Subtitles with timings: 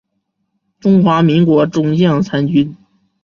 [0.79, 2.75] 中华民国中将参军。